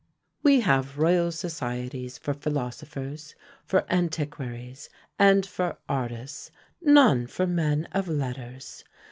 [0.41, 4.89] We have Royal Societies for philosophers, for antiquaries,
[5.19, 6.49] and for artists
[6.81, 8.83] none for men of letters!